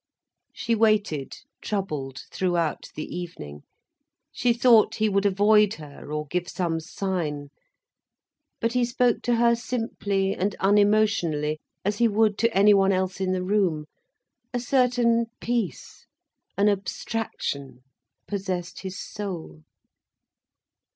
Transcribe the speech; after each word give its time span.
She 0.51 0.73
waited, 0.73 1.37
troubled, 1.61 2.23
throughout 2.31 2.89
the 2.95 3.03
evening. 3.15 3.61
She 4.31 4.51
thought 4.51 4.95
he 4.95 5.07
would 5.07 5.27
avoid 5.27 5.75
her, 5.75 6.11
or 6.11 6.25
give 6.25 6.49
some 6.49 6.79
sign. 6.79 7.49
But 8.59 8.73
he 8.73 8.83
spoke 8.83 9.21
to 9.21 9.35
her 9.35 9.53
simply 9.55 10.33
and 10.35 10.55
unemotionally, 10.59 11.59
as 11.85 11.99
he 11.99 12.07
would 12.07 12.39
to 12.39 12.51
anyone 12.57 12.91
else 12.91 13.21
in 13.21 13.31
the 13.31 13.43
room. 13.43 13.85
A 14.55 14.59
certain 14.59 15.27
peace, 15.39 16.07
an 16.57 16.67
abstraction 16.67 17.83
possessed 18.27 18.79
his 18.79 18.97
soul. 18.99 19.61